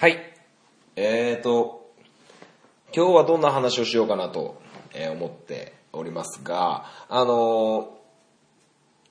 [0.00, 0.18] はい。
[0.96, 1.92] えーと、
[2.96, 4.58] 今日はどんな話をしようかなと
[4.94, 7.86] え思っておりますが、あのー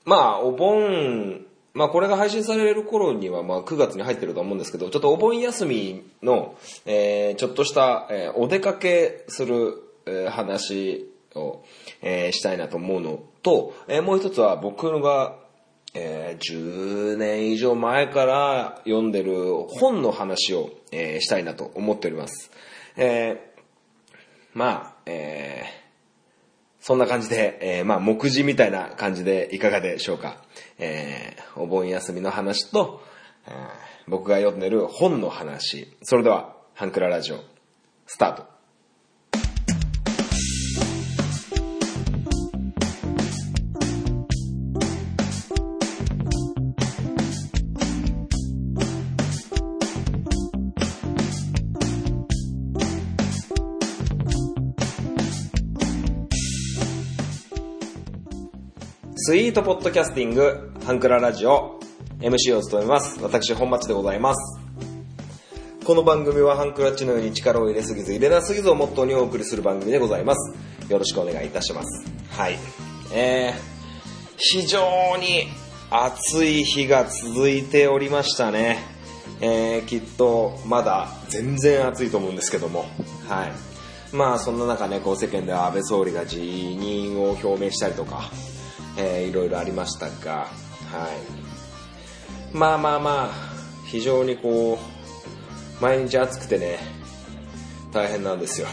[0.04, 6.56] まあ、お盆、まあ、これが配信される頃には、まあ、9月に入ってると思うんですけど、ちょっとお盆休みの、
[6.86, 9.74] えーちょっとした、えーお出かけする、
[10.06, 11.62] えー話を、
[12.02, 15.36] えーしたいなと思うのと、えーもう一つは僕が、
[15.94, 22.50] えー10年以上前から読んでる本の話を、えーしたいなと思っております。
[22.96, 23.60] えー
[24.54, 25.80] まあ、えー
[26.82, 30.42] そんな感じで、えーまあ、目次みたいな感じでいかがでしょうか。
[30.78, 33.02] えーお盆休みの話と、
[33.46, 33.54] えー
[34.08, 35.86] 僕が読んでる本の話。
[36.02, 37.38] それでは、ハンクララジオ、
[38.06, 38.59] スタート。
[59.30, 61.78] スイートポッドキャスティング、ハンクララジオ、
[62.18, 63.22] MC を務めます。
[63.22, 64.60] 私、本町でございます。
[65.84, 70.52] この番組はハンクラッチのように力を入れすぎず入れなすぎずをモットーにお送りする番組でございます。
[70.90, 72.04] よろしくお願いいたします。
[72.30, 72.58] はい。
[73.14, 73.60] えー、
[74.36, 75.46] 非常に
[75.92, 78.78] 暑い日が続いておりましたね。
[79.40, 82.80] えー、きっとまだ全然暑いと思うんですけども。
[83.28, 83.52] はい。
[84.12, 88.32] まあそんな中ね、こう世間では安倍総理が辞任を表明したりとか、
[88.96, 90.46] えーいろいろありましたが、は
[92.52, 92.56] い。
[92.56, 93.30] まあまあまあ、
[93.86, 94.78] 非常にこ
[95.80, 96.78] う、毎日暑くてね、
[97.92, 98.66] 大変なんですよ。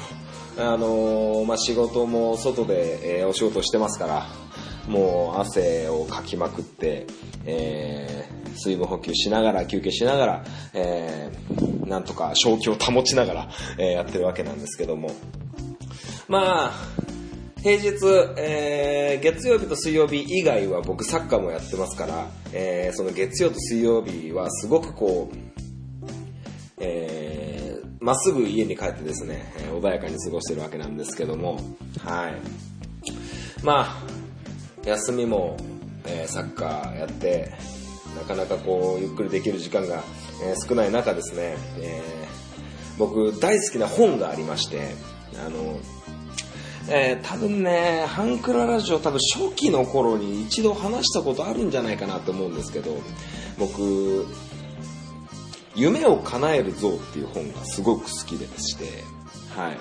[0.60, 4.28] あのーまあ仕事も外で、えーお仕事してますから、
[4.88, 7.06] もう汗をかきまくって、
[7.46, 15.12] えー水分補給しながら、休憩しながら、えーなんとか正気を保ちながら、えーやってるわけなんですけども。
[16.28, 16.72] まあ、
[17.64, 17.90] 平日、
[18.38, 26.06] えー月曜日と水曜日以外は僕サッカーもやってますから、えーその月曜と水曜日はすごくこう、
[26.78, 31.60] えーまっすぐ家に帰ってですね、えー穏やかに過ごしてるわけなんですけども、
[32.00, 32.36] はい。
[33.64, 34.04] まあ、
[34.86, 35.58] 休みも、
[36.06, 37.52] えーサッカーやって、
[38.16, 40.04] なかなかこう、ゆっくりできる時間が、
[40.44, 42.28] えー少ない中ですね、えー
[43.00, 44.90] 僕大好きな本がありまして、
[45.46, 45.80] あの、
[46.90, 52.92] えー多分ね、ハンクララジオ多分初期の頃に一度話したことあるんじゃないかなと思うんですけど、
[53.60, 54.26] 僕、
[55.76, 59.04] 夢を叶える像っていう本がすごく好きでして、
[59.56, 59.78] はい。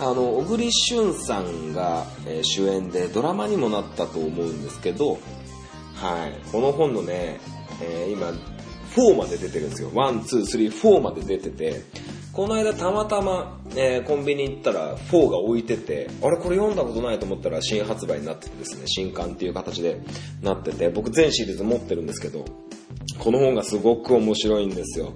[0.00, 5.18] あの、小栗旬さんが、え主演でドラマにもなったと思うんですけど、
[5.94, 6.50] はい。
[6.50, 7.38] この本のね、
[7.82, 8.28] えー今、
[8.96, 9.90] 4まで出てるんですよ。
[9.90, 11.82] 1、2、3、4まで出てて、
[12.40, 20.00] この間たまたま、えーコンビニ行ったら4が置いてて、あれこれ読んだことないと思ったら新発売になっててですね、新刊っていう形で
[20.40, 22.46] なってて、僕全シリーズ持ってるんですけど、
[23.18, 25.12] この本がすごく面白いんですよ。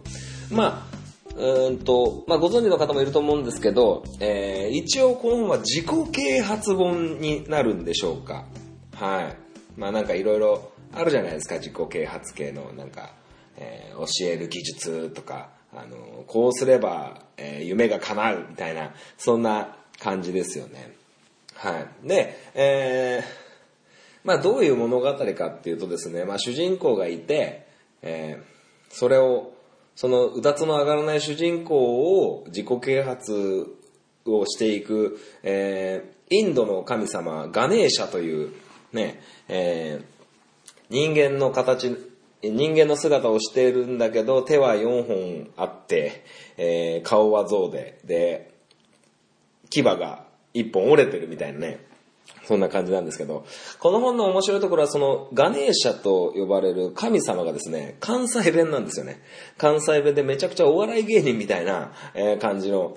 [0.51, 0.87] ま
[1.35, 8.45] あ、うんと、まあご存知の方もいると思うんですけど、えー一応この本は自己啓発本になるんでしょうか。
[8.97, 9.37] はい。
[9.79, 13.15] まあなんかいろいろあるじゃないですか、自己啓発系のなんか、
[13.57, 20.93] えー教える技術とか、あの、こうすれば、えー夢が叶うみたいな、そんな感じですよね。
[21.55, 22.09] はい。
[22.09, 23.45] で、えー
[24.25, 27.67] まあどういう物語かっていうとですね、まあ主人公がいて、
[28.03, 28.55] えー
[28.95, 29.53] それを、
[29.97, 33.67] そのうだつの上がらない主人公を自己啓発
[34.25, 38.53] をしていく、えーインドの神様ガネーシャという
[38.93, 40.15] ね、えー
[40.91, 41.97] 人間の形、
[42.51, 46.25] 人間の姿をしているんだけど、手は4本あって、
[46.57, 48.55] えー顔は象で、で、
[49.71, 51.81] 牙が1本折れてるみたいなね、
[52.45, 53.45] そんな感じなんですけど、
[53.79, 59.21] この本の面白いところはそのガネーシャと呼ばれる神様がですね、関西弁なんですよね。
[59.59, 62.97] 関西弁でめちゃくちゃお笑い芸人みたいな、え感じの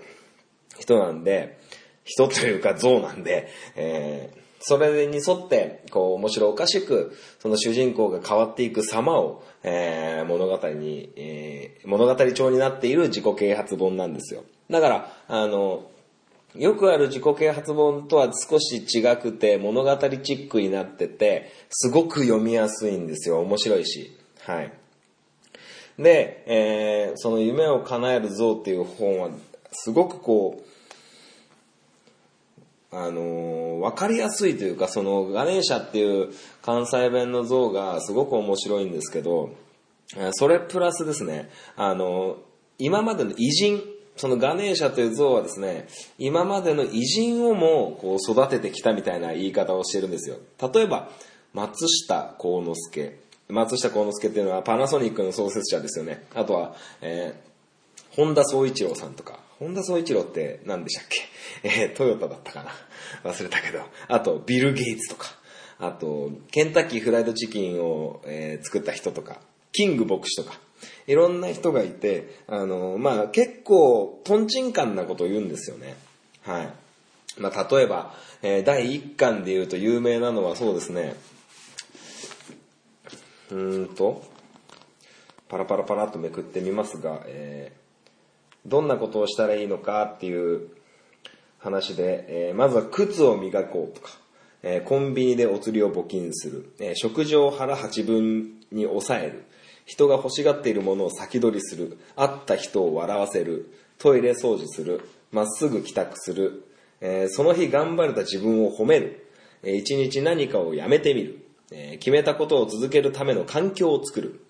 [0.80, 1.57] 人なんで、
[2.04, 14.44] 人というか像なんで、えーそれに沿って、こう、面白おかしく、その主人公が変わっていく様を、えー物語に、えー物語調になっている自己啓発本なんですよ。
[14.69, 15.86] だから、あの、
[16.56, 23.39] よくある自己啓発本とは少し違くて、物語チックになってて、すごく読みやすいんですよ。
[23.42, 24.12] 面白いし。
[24.44, 24.74] はい。
[26.00, 29.30] で、えーその夢を叶える像っていう本は、
[29.71, 30.67] すごくこう、
[32.92, 36.30] あのーわかりやすいというか、そのガネーシャっていう
[36.62, 39.51] 関西弁の像がすごく面白いんですけど、
[40.31, 42.38] それプラスですね、あの
[42.80, 43.81] 今までの偉人、
[44.16, 45.88] そのガネーシャという像はですね、
[46.18, 50.38] 今までの偉人をもこう育ててきたみたいな言い方をしてるんですよ。
[50.74, 51.10] 例えば、
[51.54, 53.19] 松下幸之助。
[53.50, 56.25] 松下幸之助っていうのはパナソニックの創設者ですよね。
[56.33, 59.46] あとは、えー、本田宗一郎さんとか。
[59.59, 61.21] 本田宗一郎って何でしたっけ？
[61.63, 62.71] えー、トヨタだったかな？
[63.31, 63.81] 忘れたけど。
[64.07, 65.36] あと、ビル・ゲイツとか。
[65.80, 69.39] あと、ケンタッキーフライドチキンを、えー、作った人とか。
[69.71, 70.59] キング牧師とか。
[71.07, 75.95] いろんな人がいて、あの、まあ、結構、トンチンカンなことを言うんですよね。
[76.44, 76.69] はい。
[77.38, 81.15] まあ、例えば、えー、第1巻で言うと有名なのはそうですね、
[83.51, 84.24] うーんと、
[85.48, 87.76] パラパラパラっとめくってみますが、えー、
[88.68, 90.69] どんなことをしたらいいのかっていう
[91.60, 94.12] 話で、えー、まずは靴を磨こうとか、
[94.62, 99.46] えー、コンビニでお釣りを募金する、え食事を腹八分に抑える、
[99.86, 106.64] 人が欲しがっているものを先取りする、会った人を笑わせる、トイレ掃除する、まっすぐ帰宅する、
[107.00, 109.28] えその日頑張れた自分を褒める、
[109.64, 114.42] え一日何かをやめてみる、えー、決めたことを続けるための環境を作る。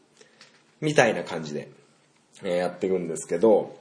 [0.79, 1.69] みたいな感じで、
[2.43, 3.75] えー、やっていくんですけど、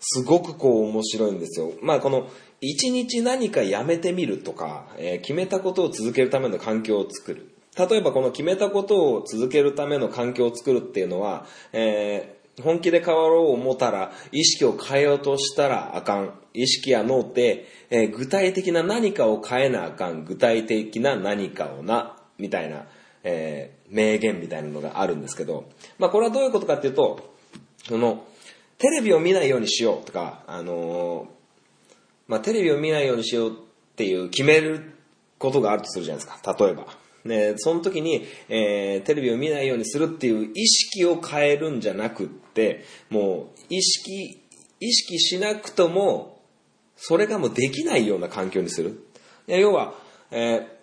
[0.00, 1.72] すごくこう面白いんですよ。
[1.82, 2.28] まあこの、
[2.60, 7.50] 一日何かやめてみるとか、えー、決めたことを続けるための環境を作る。
[7.76, 16.34] 例えばこの決めたことを続けるための環境を作るっていうのは、えー、本気で変わろう思ったら、意識を変えようとしたらあかん。
[16.54, 20.24] 意識や脳って、えー、具体的な何かを変えなあかん。
[20.24, 22.16] 具体的な何かをな。
[22.38, 22.86] みたいな、
[23.22, 25.68] えー、名言みたいなのがあるんですけど、
[25.98, 27.34] まあこれはどういうことかっていうと、
[27.84, 28.24] その、
[28.78, 31.26] テレビを見ないようにしようとか、あのー、
[32.28, 33.54] まあテレビを見ないようにしようっ
[33.96, 34.94] ていう決める
[35.38, 36.86] ことがあるとするじゃないですか、例えば。
[37.24, 44.40] ね、その時に、えー、テレビを見ないようにするっていう意識を変えるんじゃなくって、もう意識、
[44.80, 46.40] 意識しなくとも、
[46.96, 49.04] それがもうできないような環境にする。
[49.46, 49.94] 要は、
[50.30, 50.78] えー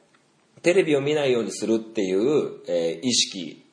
[0.66, 3.64] テレビを見ないようにするっていう、えー、意識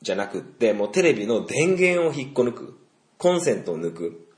[0.00, 2.78] じゃなくって、もうテレビの電源を引っこ抜く。
[3.18, 4.28] コンセントを抜く。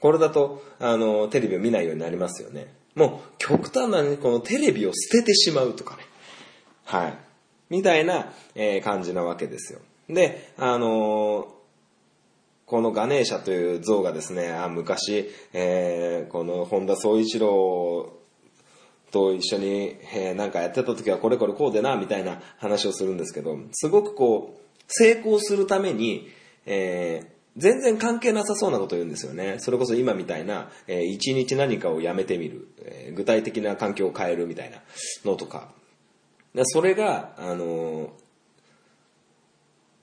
[0.00, 2.72] これだと、あの、テレビを見ないようになりますよね。
[2.94, 6.02] もう、極端なね、このテレビを捨ててしまうとかね。
[6.84, 7.14] はい。
[7.68, 9.80] みたいな、えー、感じなわけですよ。
[10.08, 11.46] で、あのー、
[12.66, 18.12] このガネーシャという像がですね、あ昔、えー、この本田宗一郎
[19.10, 26.28] と一緒に、えー、なんかやってた時はこれこれこうでな、みたいな話をするんですけど、すごくこう、成功するために、
[26.66, 27.24] え、
[27.56, 29.56] 全然関係なさそうなこと言うんですよね。
[29.58, 34.78] それこそ今みたいな、えー、一日何かをやめてみる、えー、具体的な環境を変えるみたいな
[35.24, 35.68] のとか。
[36.64, 38.08] それが、あのー、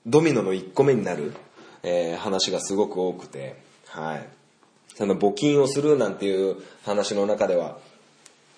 [0.06, 1.32] ドミノの1個目になる、
[1.82, 3.56] えー、話がすごく多くて、
[3.86, 4.28] はい。
[4.94, 7.78] その募金をするなんていう話の中では、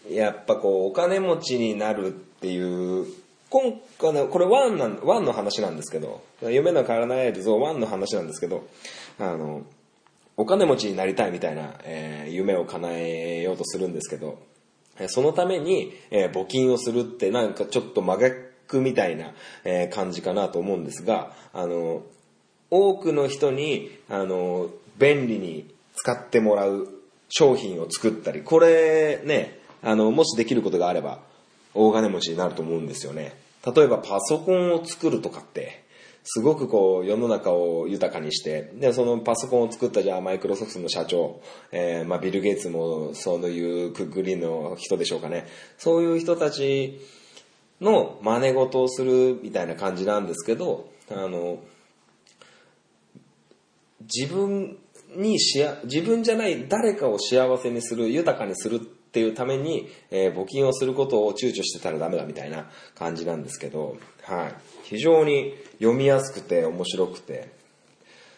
[0.08, 3.06] やっぱこう、お金持ちになるっていう、
[3.50, 8.66] 今回の、これワンなん、ワンの話なんですけど、夢の叶えるぞ、ワンの話なんですけど、
[9.18, 9.62] あの、
[10.36, 14.38] お金持ちになりたいみたいな、えー、夢を叶えようとするんですけど、
[15.08, 22.02] そのために、えー、募金をするってなんかちょっと真逆みたいな、えー、感じかなと思うんですが、あの、
[22.70, 26.88] 多くの人に、あの、便利に使ってもらう
[27.28, 31.20] 商品を作ったり、これね、あの、もしできることがあれば、
[31.74, 33.36] 大金持ちになると思うんですよね。
[33.64, 35.84] 例えばパソコンを作るとかって、
[36.22, 41.40] すごくこう世の中を豊かにして、で、そのパソコンを作ったじゃあマイクロソフトの社長、
[41.72, 45.46] えー、まあビル・ゲイツもそういうくぐりの人でしょうかね。
[45.78, 47.00] そういう人たち
[47.80, 51.58] の真似事をするみたいな感じなんですけど、あの、
[54.02, 54.78] 自分
[55.16, 64.54] にしや、自分じゃない誰かを幸せにする、豊かにするっていうために、えー、募金をすることを躊躇してたらダメだみたいな感じなんですけど、はい。
[64.84, 67.50] 非常に読みやすくて面白くて。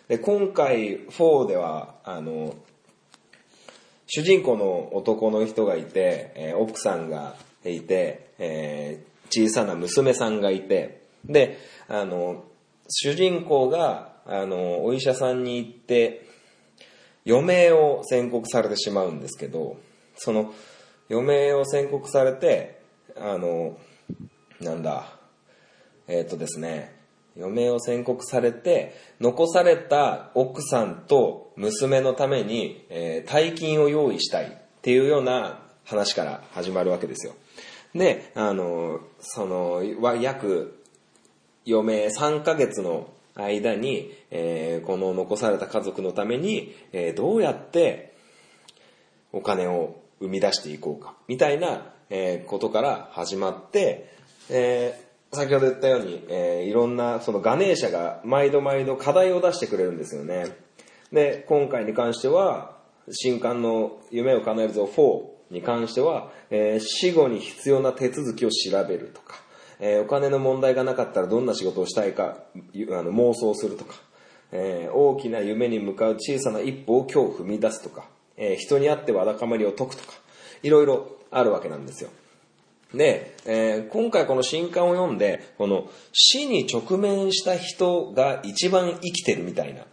[0.08, 2.54] で、今回4では、あの、
[4.06, 7.36] 主人公の男の人がいて、えー、奥さんが
[7.66, 12.44] いて、えー、小さな娘さんがいて、で、あの、
[12.88, 16.26] 主人公が、あの、お医者さんに行って、
[17.26, 19.76] 余命を宣告されてしまうんですけど、
[20.16, 20.52] その
[21.10, 22.80] 余命を宣告されて
[23.16, 23.76] あの
[24.60, 25.12] なんだ
[26.08, 26.96] えっ、ー、とですね
[27.36, 34.50] 余命を宣告されて残された奥さんと娘のために、えー、大金を用意したいっ
[34.82, 37.34] ていうような話から始まるわけですよ。
[37.94, 39.82] であのその
[40.20, 40.82] 約
[41.66, 48.12] 余命3ヶ月の間に、えーこの残された家族のために、えーどうやって
[49.32, 54.08] お金を生み出していこうか、みたいな、えーことから始まって、
[54.48, 60.46] えー先ほど言ったように、えーいろんな、そのガネーシャが毎度毎度課題を出してくれるんですよね。
[61.10, 62.76] で、今回に関しては、
[63.10, 69.36] 新刊の夢を叶えるぞ4に関しては、えー死後に必要な手続きを調べるとか、
[69.80, 73.94] えーお金の問題がなかったらどんな仕事をしたいかあの妄想するとか、
[74.52, 78.04] えー大きな夢に向かう小さな一歩を今日踏み出すとか、
[78.42, 80.14] えー人に会ってわだかまりを解くとか、
[80.64, 82.10] いろいろあるわけなんですよ。
[82.92, 89.86] で、えー今回この新刊を読んで、この死に直面した人が一番生きてるみたいな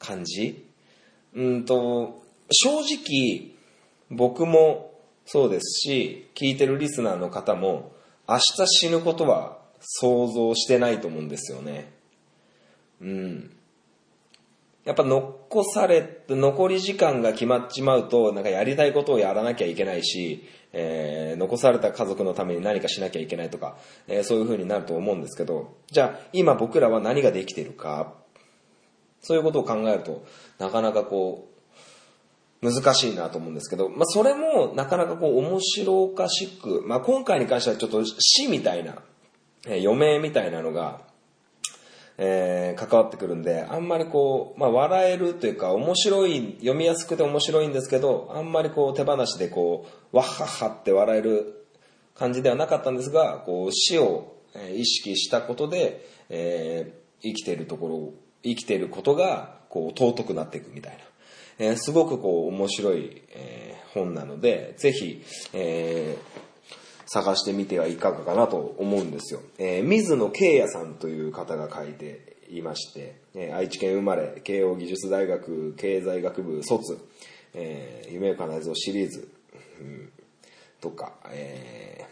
[0.00, 0.66] 感じ？
[1.34, 3.52] うんと、正直、
[4.10, 4.92] 僕も
[5.24, 7.92] そうですし、聞いてるリスナーの方も、
[8.28, 11.92] 明日死ぬことは想像してないと思うんですよね。
[13.00, 13.55] うん。
[14.86, 23.76] やっぱ残され、残り時間が決まっちまうと、なんかやりたいことをやらなきゃいけないし、えー残された家族のために何かしなきゃいけないとか、
[24.06, 28.14] えーそういう風になると思うんですけど、じゃあ今僕らは何ができてるか、
[29.20, 30.24] そういうことを考えると、
[30.60, 31.48] なかなかこ
[32.62, 39.02] う、難しいなと思うんですけど、まあそれもなかなかこう面白おかしく、まあ今回に関してはちょっと死みたいな、
[39.66, 41.05] えー余命みたいなのが、
[42.18, 51.66] えー関わってくるんで、あんまりこう、まあ笑えるというか面白い、読みやすくて面白いんですけど、あんまりこう手放しでこう、わっはっはって笑える
[52.14, 54.36] 感じではなかったんですが、こう死を
[54.74, 60.98] 意識したことで、えー生きてるところ、生きてることがこう尊くなっていくみたいな。
[61.58, 66.45] えーすごくこう面白い、えー本なので、ぜひ、えー
[67.06, 69.40] 探してみてはいかがかなと思うんですよ。
[69.58, 76.98] えー水野慶也さんという方が書いていまして、えー愛知県生まれ、慶応義塾大学経済学部卒、
[77.54, 79.28] えー夢を叶えぞシリーズ、
[79.80, 80.12] うん
[80.80, 82.06] とか、え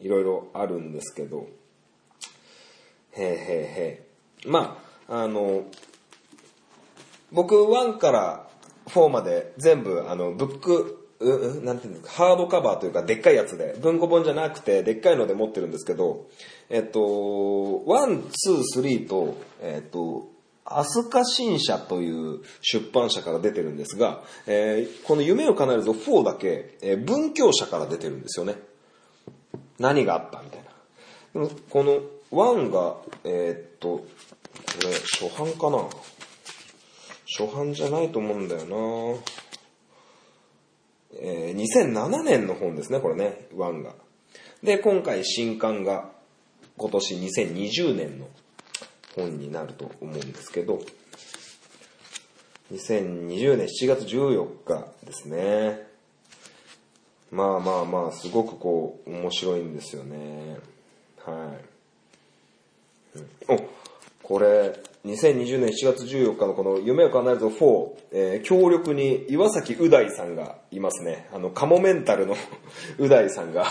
[0.00, 1.48] ーいろいろあるんですけど、
[3.12, 5.64] へーへーへーまあ、あの、
[7.32, 8.48] 僕1から
[8.86, 12.00] 4まで全部あのブックううなんていうの？
[12.00, 16.26] かハードカバーというかでっかいやつで文庫本じゃなくてでっかいので持ってるんですけど
[16.70, 20.28] えっと123とえっと
[20.64, 28.56] 飛鳥新社という出版社から出てるんですが、えーこの夢を叶えるぞ4だけ、えー文教社から出てるんですよね。
[29.78, 30.60] 何があったみたい
[31.34, 31.46] な。
[31.46, 34.06] でもこの1が、えーっと、こ
[34.82, 35.88] れ初版かな？
[37.26, 38.76] 初版じゃないと思うんだよな
[41.14, 43.94] えー2007年の本ですね、これね、1が。
[44.62, 46.10] で、今回新刊が
[46.76, 48.28] 今年2020年の
[49.14, 50.80] 本になると思うんですけど、
[52.72, 55.88] 2020年7月14日ですね。
[57.30, 60.56] まあまあまあ、すごくこう、面白いんですよね。
[61.24, 61.58] は
[63.16, 63.18] い。
[63.18, 63.68] うんお、
[64.22, 71.28] これ、2020年7月14日のこの夢を叶えるぞ4、えー強力に岩崎う大さんがいますね。
[71.32, 72.34] あの、カモメンタルの
[72.98, 73.66] う大さんが、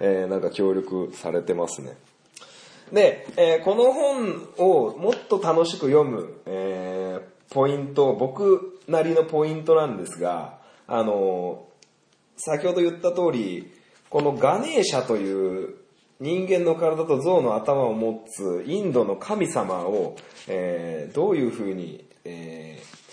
[0.00, 1.96] えーなんか協力されてますね。
[2.92, 11.74] で、えーこの本をもっと楽しく読む、えーポイント、僕なりのポイントなんですが、あのー
[12.36, 13.70] 先ほど言った通り、
[14.10, 15.76] このガネーシャという
[16.20, 20.16] 人間の体と象の頭を持つインドの神様を、
[20.48, 23.04] えーどういうふうに、えー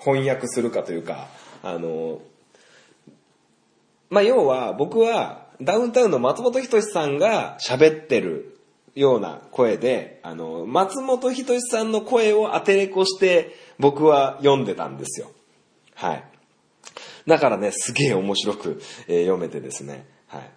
[0.00, 1.26] 翻訳するかというか、
[1.62, 2.20] あの
[4.10, 8.58] まあ、要は僕はダウンタウンの松本人志さんが喋ってる
[8.94, 15.30] ような声で、あの、松本人志さんの声を当てれこして僕は読んでたんですよ。
[15.94, 16.24] はい。
[17.26, 20.06] だからね、すげえ面白く、えー読めてですね。
[20.28, 20.50] はい。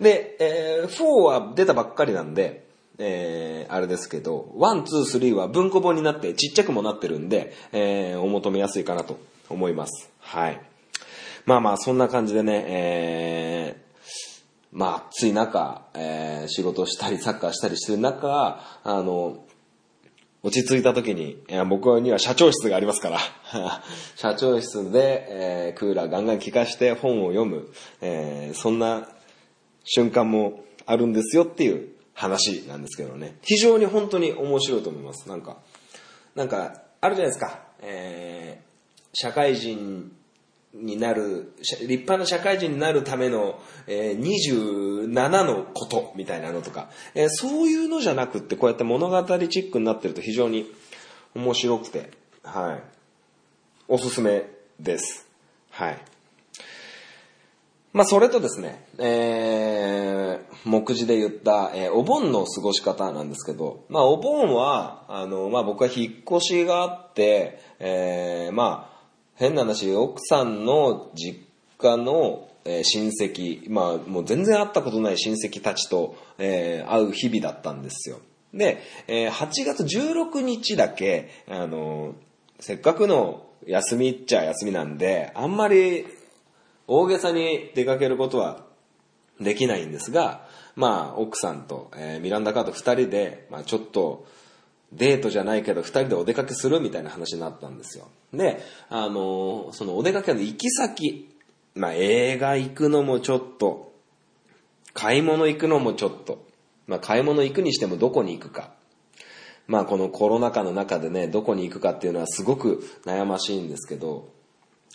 [0.00, 2.66] で、えー4は出たばっかりなんで、
[2.98, 10.10] えーあれですけど、1、2、3は文庫本になってちっちゃくもなってるんで、えーお求めやすいかなと思います。
[10.18, 10.60] はい。
[11.46, 13.90] まあまあ、そんな感じでね、えー
[14.72, 19.44] まあ、暑い中、えー仕事したり、サッカーしたりしてる中、あの、
[20.42, 23.18] 落ち着いた時に、僕には社長室がありますから、
[24.16, 27.68] 社長室で、えークーラーガンガン効かして本を読む、
[28.00, 29.06] えーそんな
[29.84, 33.38] 瞬間もあるんですよっていう話なんですけどね。
[33.42, 35.28] 非常に本当に面白いと思います。
[35.28, 35.58] なんか、
[36.34, 37.60] なんか、あるじゃないですか。
[37.82, 38.70] えー
[39.12, 40.12] 社会人
[40.72, 50.70] になる、立派な社会人になるための、えー、27のことみたいなのとか、えー、そういうのじゃなくってこうやって物語チックになってると非常に
[51.34, 52.10] 面白くて、
[52.44, 52.82] はい。
[53.88, 54.44] おすすめ
[54.78, 55.26] です。
[55.70, 55.98] はい。
[57.92, 69.00] まあ、それとですね、えー、目次で言った、えー、お盆の過ごし方なんですけど、まあ、お盆は、あの、まあ、僕は引っ越しがあって、えー、まあ、
[69.34, 71.40] 変な話、奥さんの実
[71.78, 78.20] 家の、えー、親戚、まあ、もう全然会ったことない親戚たちと、えー、会う日々だったんですよ。
[78.54, 82.14] で、えー、8月16日だけ、あの、
[82.60, 86.06] せっかくの休みっちゃ休みなんで、あんまり
[86.92, 88.64] 大げさに出かけることは
[89.40, 94.26] できないんですが、まあ、奥さんと、えー、ミランダカート二人で、まあ、ちょっと、
[94.92, 98.08] デートじゃないけど二人でお出かけするみたいな話になったんですよ。
[98.34, 101.32] で、あのー、そのお出かけの行き先、
[101.76, 103.92] まあ、映画行くのもちょっと、
[104.92, 106.44] 買い物行くのもちょっと、
[106.88, 108.72] まあ、買い物行くにしてもどこに行くか。
[109.68, 114.39] まあ、このコロナ禍の中でね、どこに行くかっていうのはすごく悩ましいんですけど、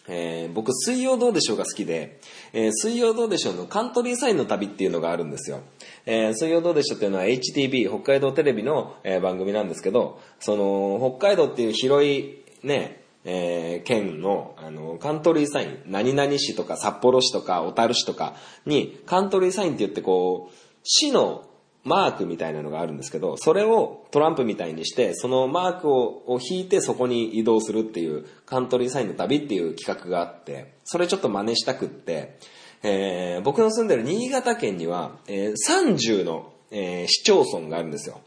[0.07, 2.19] えー、僕、水曜どうでしょうが好きで、
[2.53, 5.61] えー、水曜どうでしょうのカントリーサインの旅っていうのがあるんですよ。
[6.05, 18.35] えー、水曜どうでしょうっていうのは HTB、北海道テレビの、えー、番組なんですけど、その、北海道っていう広いね、えー、県の、あの、カントリーサイン、何々市とか札幌市とか小樽市とか
[18.65, 21.45] に、カントリーサインって言ってこう、市の
[21.85, 32.39] マークみたいなのがあるんですけど、それをトランプみたいにして、そのマークを引いてそこに移動するっていうカントリーサインの旅っていう企画があって、それちょっと真似したくって、
[32.81, 38.19] えー、僕の住んでる新潟県には、えー、30の、えー、市町村があるんですよ。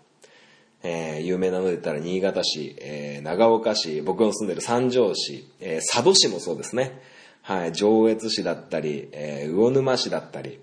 [0.84, 7.02] えー、有名なので言ったら新潟市、えー、長岡市、僕の住んでる三条市、えー、佐渡市もそうですね。
[7.42, 10.60] はい、上越市だったり、えー、魚沼市だったり、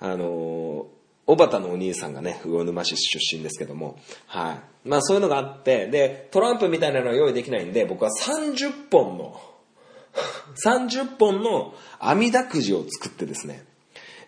[0.00, 0.86] あの
[1.26, 4.88] 小畑のお兄さんがね、魚沼市出身ですけども、はい。
[4.88, 9.40] まあそういうのがあって、で、トランプみたいなのは用意できないんで、僕は30本の、
[10.64, 13.64] 30本の網だくじを作ってですね、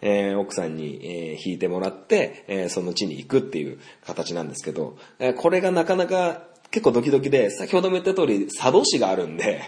[0.00, 9.62] えー、奥さんに、えー、引いてもらって、えー、その地に行くっていう形なんですけど、えこれがなかなか結構ドキドキで、先ほども言った通り、佐渡市があるんで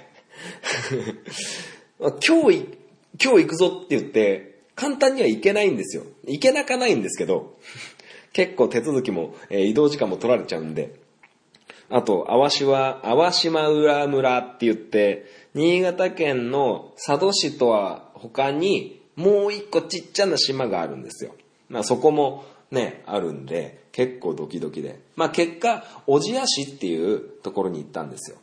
[1.98, 2.66] 今日、
[3.22, 6.04] 今日行くぞって言って、簡単には行けないんですよ。
[6.24, 7.58] 行けなかないんですけど、
[8.32, 10.94] 結構手続きも、えー、移動時間も取られちゃうんで、
[11.90, 21.34] あと、淡島、淡島浦村って言って、新潟県の佐渡市とは他にもう一個ちっちゃな島があるんですよ。
[21.68, 25.00] まあそこもね、あるんで、結構ドキドキで。
[25.16, 28.36] まあ結果、小千谷市っていうところに行ったんですよ。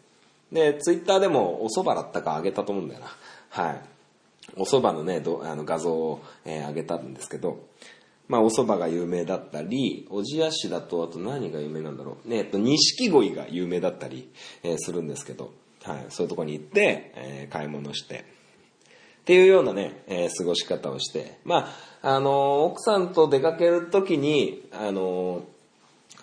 [0.51, 3.07] で、ツイッターでもお蕎麦だったかあげたと思うんだよな。
[3.51, 3.81] はい。
[4.57, 7.65] お蕎麦のね、あの画像を、えー、上げたんですけど、
[8.27, 12.29] まあ、お蕎麦が有名だったり、小千谷市だと、あと何が有名なんだろう。
[12.29, 14.31] ね、えっと、錦鯉が有名だったり、
[14.63, 18.25] えー、するんですけど、はい、そういうとこに行って、えー、買い物して、
[19.21, 21.67] っていうようなね、えー、過ごし方をして、ま
[22.01, 25.43] あ、あの、奥さんと出かけるときに、あの、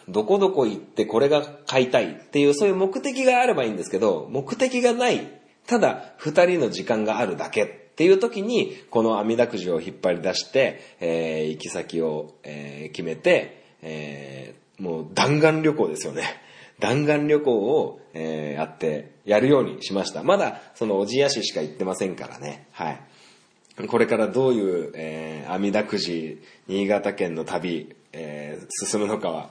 [0.09, 5.29] どこどこ行ってこれが買いたいっていう、そういう目的があればいいんですけど、目的がない、
[5.67, 16.25] ただ二人の時間があるだけっていう時に、この網だくじを引っ張り出して、えー、行き先を、えー、決めて、えー、もう弾丸旅行ですよね。
[16.81, 20.23] 弾丸旅行を、えー、やって、やるようにしました。
[20.23, 22.67] まだ、その、小千谷市しか行ってませんからね。
[22.73, 23.87] はい。
[23.87, 29.51] これからどういう、えー、網だくじ、新潟県の旅、えー、進むのかは、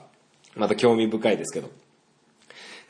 [0.56, 1.70] また興味深いですけど。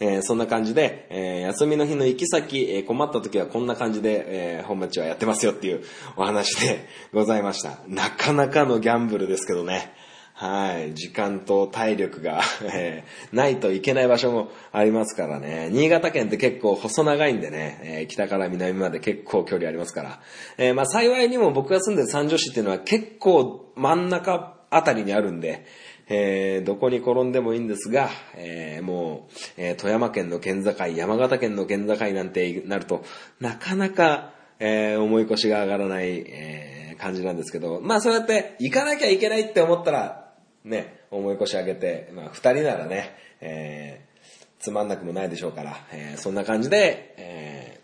[0.05, 5.85] えー、そんな感じで、えー、休みの日の行き先、えー、困った時はこんな感じで、え本町はやってますよっていう
[6.17, 7.79] お話でございました。
[7.87, 9.95] なかなかのギャンブルですけどね。
[10.35, 10.95] はい。
[10.95, 15.69] 時間と体力がえー、ないといけない場所もありますからね。
[15.71, 20.21] 新潟県って結構細長いんでね、えー、北から南まで結構距離ありますから。
[20.59, 25.65] えー、まあ幸いにも僕が住んでる三条市っていうのは結構真ん中あたりにあるんで、
[26.09, 33.05] えー、どこに転んでもいいんですが、えー、もう、えー、富山県の県境、山形県の県境なんてなると、
[33.41, 40.33] なかなか、えー、思い越しが上がらない、えー、感じなんですけど、まあそうやって行かなきゃいけないって思ったら、
[40.65, 47.81] ね、思い越し上げて、まあ二人ならね、えー、つまんなくもないでしょうから、えー、そんな感じで、え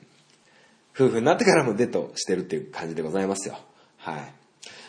[0.95, 3.59] ー、夫婦になってからもデートしてるっていう感じでございますよ。
[3.97, 4.33] はい。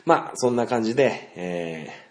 [0.05, 2.08] まあ、そんな感じで、えー、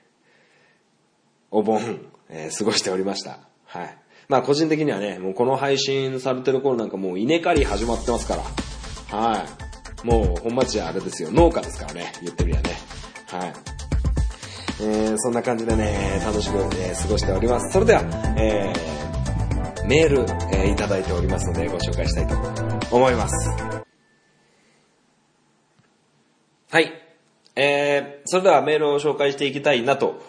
[1.50, 3.38] お盆、えー、過ごしておりました。
[3.66, 3.98] はい。
[4.28, 8.37] まあ個人的にはね、もうこの配信されてる頃なんかもう稲刈り始まってますか
[9.11, 9.18] ら。
[9.18, 9.44] は
[10.04, 10.06] い。
[10.06, 12.70] もう、本町はあれですよ、農家ですからね、言ってみりゃね。
[13.26, 13.52] はい。
[14.80, 17.72] えー、そんな感じでね、楽しく、えー、過ごしております。
[17.72, 18.02] それでは、
[18.37, 20.20] えー、メール、
[20.52, 23.50] えー、いただいておりますので、ご紹介したいと思います。
[26.70, 26.92] はい。
[27.56, 30.20] えー、それではメールを紹介していきたいなと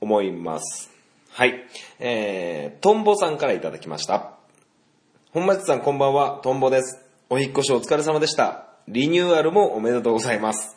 [0.00, 0.90] 思います。
[1.30, 1.66] はい。
[1.98, 4.32] えー、トンボさんからいただきました。
[5.32, 7.04] 本町さんこんばんは、トンボです。
[7.28, 8.68] お引越しお疲れ様でした。
[8.88, 10.76] リニューアルもおめでとうございます。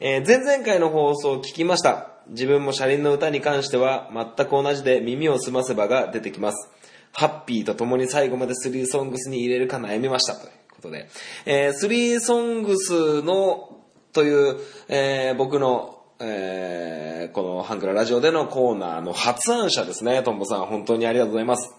[0.00, 2.10] えー、前々回の放送を聞きました。
[2.28, 6.68] 自分も車輪の歌に関しては全く同じで耳を澄ませばが出てきます。
[7.12, 10.34] ハッピーと共に最後までスリーソングスに入れるか悩みました。
[10.34, 11.08] ということで。
[11.44, 13.80] えー、スリーソングスの
[14.12, 14.56] という、
[14.88, 20.22] えー、僕のえー、このハンクララジオでのコーナーの発案者ですね。
[20.22, 21.74] トンボさん、本当にありがとうございます。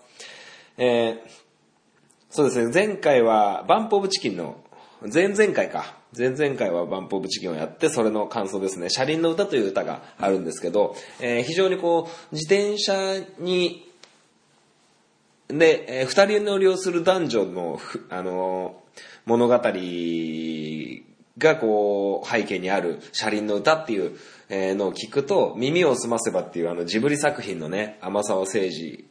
[0.78, 1.18] えー、
[2.30, 4.58] そうですね、前回はバンプオブチキンの、
[5.12, 5.96] 前々回か。
[6.16, 8.90] 前々回はバンプオブチキンをやって、それの感想ですね。
[8.90, 13.92] 車輪の歌という歌があるんですけど、えー、非常にこう、自転車に、
[15.48, 19.56] で、えー、二人乗りをする男女の、あのー、物語
[21.38, 24.18] がこう、背景にある車輪の歌っていう
[24.50, 29.06] のを聞くと、耳を澄ませばっていうあのジブリ作品のね、天沢誠治、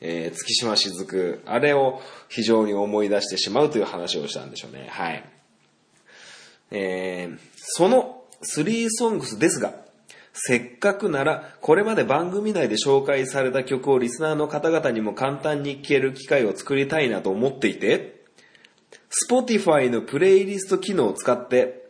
[0.00, 4.86] えー、月島雫、あれを非常に思い出してしまうという話をしたんでしょうね。
[4.90, 5.24] はい。
[6.70, 9.84] えー、その3ソングスですが、
[10.34, 18.13] せっかくなら、これまで番組内で紹介された曲をリスナーの方々にも簡単に聴ける機会を作りたいなと思っていて、
[19.30, 21.84] Spotify のプレイリスト機能を使って、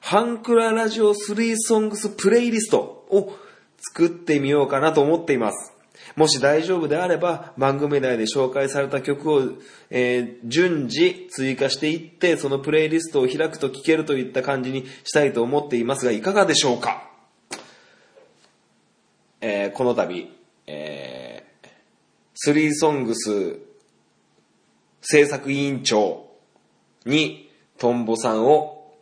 [0.00, 2.78] ハンクララジオ3ソングスプレイリスト
[3.10, 3.36] を
[3.78, 5.72] 作ってみようかなと思っています。
[6.14, 9.42] もし大丈夫であれば、番組内で紹介された曲を、
[9.90, 17.10] えー、順次追加していって、そのプレイリストを開くと聴けるといった感じにしたいと思っていますが、いかがでしょうか？
[19.40, 20.30] えー、この度、
[20.66, 21.68] えー、
[22.34, 23.58] スリーソングス
[25.02, 26.25] 制作委員長
[27.06, 28.94] にトンボさんを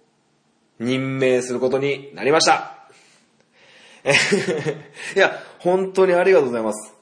[0.79, 2.89] 任命することになりました。
[5.17, 6.95] いや、本当にありがとうございます。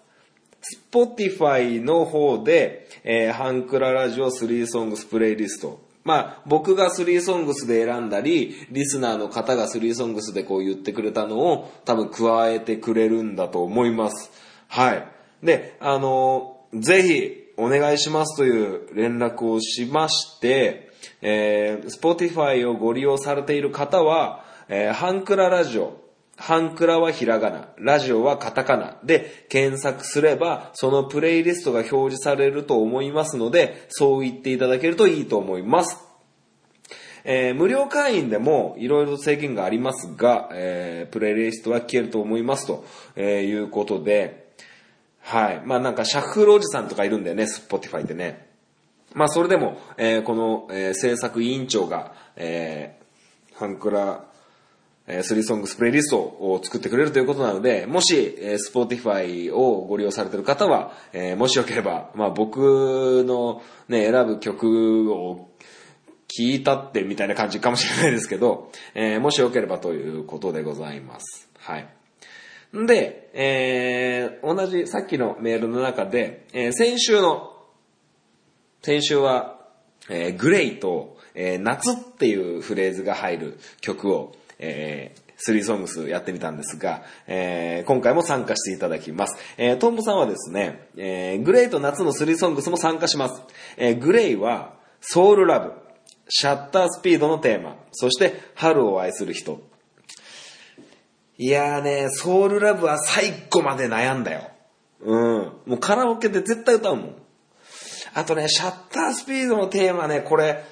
[0.93, 5.81] Spotify の方で、えー、ハンクララジオ3ソングスプレイリスト。
[6.05, 14.31] まあ、僕が3ソングスで選んだり、リスナーの方が3ソングスでこう言ってくれたのを多分加えてくれるんだと思います。
[14.69, 15.07] はい。
[15.43, 26.01] で、あのー、ぜひお願いしますという連絡をしまして、えー、Spotify をご利用されている方は、えー、ハンクララジオ、
[26.37, 35.99] ハンクラはひらがな、ラジオはカタカナで検索すれば、そのプレイリストが表示されると思いますので、そう言っていただけるといいと思います。
[37.25, 42.85] えー、無料会員でもいろいろ制限がありますが、えー、プレイリストは消えると思いますと、
[43.15, 44.55] えー、いうことで、
[45.21, 45.63] はい。
[45.65, 48.52] まあなんかシャッフルおじさんとかいるんだよね、 Spotify ってね。
[49.15, 54.25] まあそれでも、えー、この、えー、制作委員長が、えー、ハンクラ、
[55.07, 65.49] えー、 Three Songs プレイリストを作ってくれるということなので、もし、えー、 Spotify をご利用されている方は、えー、もしよければ、まあ僕のね、選ぶ曲を
[66.35, 71.49] 聞いたってみたいな感じかもしれないですけど、えー、もしよければということでございます。
[71.59, 71.89] はい。
[72.75, 77.52] んで、えー、同じさっきのメールの中で、えー、先週の
[78.83, 79.61] 先週は、
[80.09, 89.37] えー、グレイと、えー、夏っていうフレーズが入る曲を、えー、スリーソングスやってみたんですが、えー、今回も参加していただきます。
[89.57, 93.43] えー、トンボさんはですね、えー、グレイと夏のスリーソングスも参加します。
[93.77, 95.73] えー、グレイは、ソウルラブ、
[96.29, 99.61] シャッタースピードのテーマ、そして春を愛する人。
[101.39, 104.51] いやーね、ソウルラブは最後まで悩んだよ。
[105.01, 105.19] うん。
[105.67, 107.22] もうカラオケで絶対歌うもん。
[108.15, 110.65] あとね、シャッタースピードのテーマね、これ、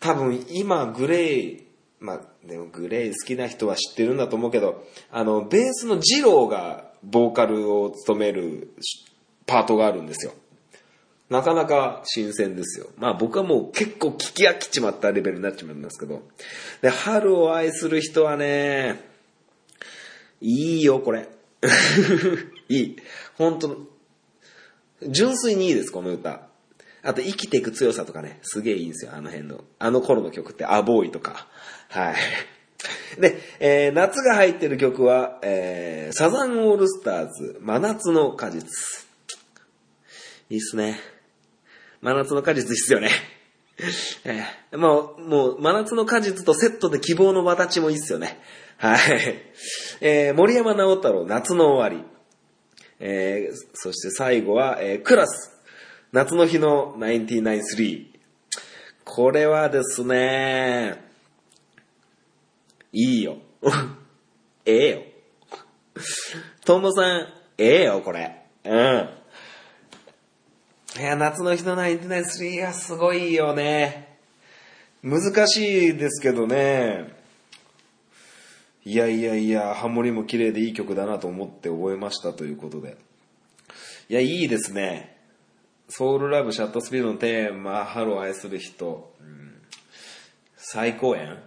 [0.00, 1.66] 多分今グレイ、
[2.00, 8.74] まあ、でもグレイ好きな人は知ってるんだと思うけど、あの、ベースのジローがボーカルを務める
[9.46, 10.32] パートがあるんですよ。
[11.28, 12.86] なかなか新鮮ですよ。
[12.96, 16.22] まあ僕はもう結構聞き飽きちまったレベルになっちまいますけど。
[16.82, 19.00] で、春を愛する人はね、
[20.40, 21.28] いいよ、これ。
[22.68, 22.96] いい。
[23.36, 23.76] 本当
[25.08, 26.48] 純粋にいいです、この歌。
[27.06, 29.64] あと、生きていく強さとかね、すげえいいんですよ、あの辺の。
[29.78, 31.46] あの頃の曲って、アボーイとか。
[31.88, 32.14] はい。
[33.20, 39.06] で、えー、夏が入ってる曲は、えー、サザンオールスターズ、真夏の果実。
[40.50, 41.00] いいっすね。
[42.00, 43.10] 真夏の果実いいっすよね。
[44.24, 48.40] えー、もう、もう、真夏の果実とセットで希望の形もいいっすよね。
[48.78, 48.98] はい。
[50.00, 52.04] えー、森山直太郎、夏の終わり。
[52.98, 55.55] えー、そして最後は、えー、クラス。
[56.12, 58.06] 夏の日の993。
[59.04, 61.04] これはですね、
[62.92, 63.38] いいよ。
[64.64, 65.02] ええよ。
[66.64, 67.26] トンボさん、
[67.58, 68.42] ええよ、これ。
[68.64, 69.08] うん。
[70.98, 74.18] いや、夏の日の993はすごいよね。
[75.02, 77.14] 難しいですけどね。
[78.84, 82.96] いやいやいや、ハモリも綺麗でいい曲だなと思って覚えましたということで。
[84.08, 85.15] いや、いいですね。
[85.88, 89.62] ソウルラブシャットスピードのテーマ、ハロー愛する人、うん、
[90.56, 91.38] 最高演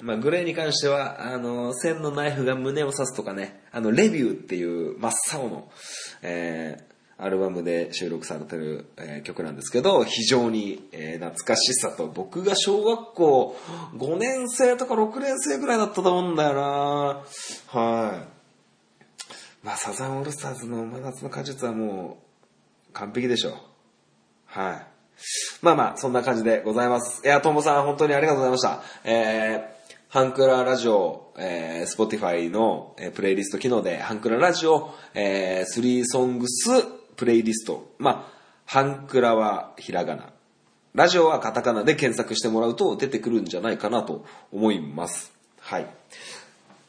[0.00, 5.70] まあ、グレーに関しては、あの、線のナイフが胸を刺すとかね、あの、レビューっていう真っ青の、
[6.22, 13.56] えー、アルバムで収録されてる、えー、曲なんですけど、非常に、えー、懐かしさと、僕が小学校
[13.96, 16.60] 5年生とか6年生ぐらいだったと思うんだよな。
[17.66, 19.66] はい。
[19.66, 22.27] まあ、サザンオールスターズの真夏の果実はもう、
[22.92, 23.54] 完璧でしょう。
[24.46, 24.86] はい。
[25.62, 27.24] まあまあ、そんな感じでございます。
[27.24, 28.82] いや、ともさん、本当にありがとうございました。
[29.04, 36.70] えー、ハンクララジオ、えー、 Spotify の、えー、プレイリスト機能で、ハンクララジオ、えー、3 Songs
[37.16, 37.92] プレイリスト。
[37.98, 40.32] まあ、ハンクラはひらがな。
[40.94, 45.32] ラジオはカタカナで検索してもらうと出てくるんじゃないかなと思います。
[45.60, 45.86] はい。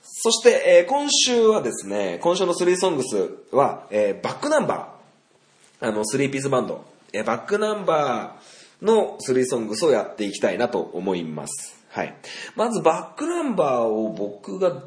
[0.02, 4.99] そして、えー、今週はですね、今週の3ソングスは、えー、バックナンバー。
[5.82, 6.86] あの、3ピースバンド。
[7.14, 11.84] えー、バックナンバーの3ソングスをやっていきたいなと思います。
[11.90, 12.16] はい。
[12.56, 14.84] まずバックナンバーを僕が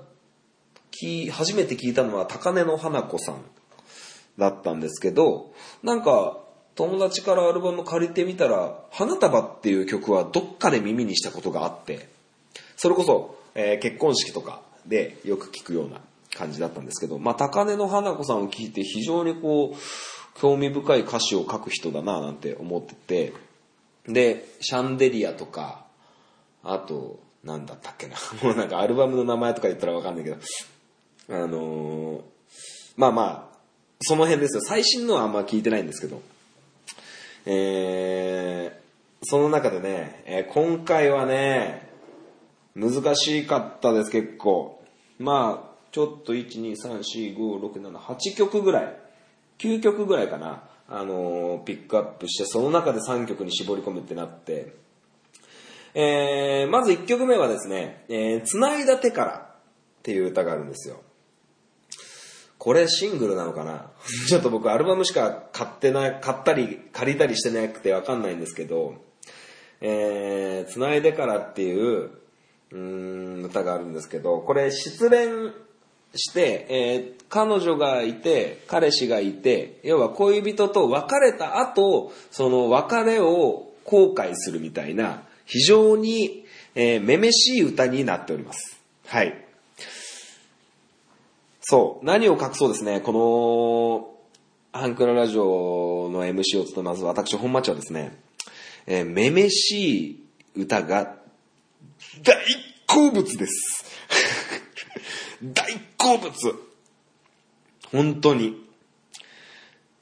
[0.90, 3.42] き初めて聞いたのは高根の花子さん
[4.38, 5.52] だったんですけど、
[5.82, 6.38] なんか
[6.74, 12.08] 友達からアルバム借りてみたら、花束っていう曲はどっかで耳にしたことがあって、
[12.76, 16.00] それこそ、えー、結婚式とかでよく聞くような
[16.34, 19.76] 感じだったんですけど、まあ、高根の花子さんを聞いて非常にこう、
[20.34, 23.32] 興味深い歌詞を書く人だななんて思ってて、
[24.06, 25.84] で、シャンデリアとか、
[26.62, 28.16] あと、なんだったっけな。
[28.42, 30.36] もうなんかアルバムの名前とか言ったらわかんないけど、
[31.28, 32.22] あのー、
[32.96, 33.58] まあまあ、
[34.00, 34.62] その辺ですよ。
[34.62, 36.20] 最新のはあんま聞いてないんですけど、
[37.46, 41.90] えー、その中でね、えー、今回はね、
[42.74, 44.82] 難しかったです、結構。
[45.18, 48.96] まあ、ちょっと1、2、3、4、5、6、7、8曲ぐらい、
[49.62, 54.74] 9曲ぐらいかな、あのー、ピックアップして、その中で3曲に絞り込むってなって、
[55.94, 61.00] えー、まず1曲目はですね、えー、繋いだ手からっていう歌があるんですよ。
[62.58, 63.90] これシングルなのかな？
[64.28, 68.94] ちょっと僕アルバムしか買ってない、買ったり借りたりしてなくてわかんないんですけど、
[69.80, 72.10] えー、繋いでからっていう、
[72.70, 75.52] うん、歌があるんですけど、これ失恋
[76.14, 86.44] して、えー、彼女がいて、彼氏がいて、要は恋人と別れた後、その別れを後悔するみたいな、非常に、
[86.74, 88.80] えー、めめしい歌になっております。
[89.06, 89.34] はい。
[91.60, 93.12] そう、何を隠そうですね、こ
[94.72, 98.18] の、ハンクララジオの MC を務めます私、本町はですね、
[98.86, 100.24] えー、めめしい
[100.56, 101.16] 歌が
[102.22, 102.36] 大
[102.86, 103.84] 好物です。
[105.42, 106.32] 大好物
[107.90, 108.62] 本当に。